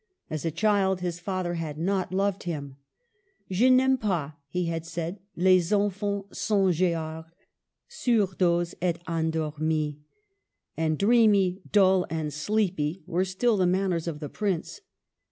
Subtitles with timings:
[0.31, 2.77] As a child his father had not loved him.
[3.11, 7.25] *' Je n'aime pas," he had said,'' les enfans songeards,
[7.87, 9.97] sour daudz et endormis."
[10.75, 14.81] And dreamy, dull, and sleepy were still the manners of the Prince.